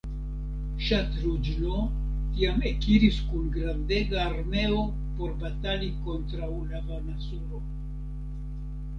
[0.85, 1.81] Ŝatrughno
[2.37, 4.79] tiam ekiris kun grandega armeo
[5.19, 7.61] por batali kontraŭ Lavanasuro.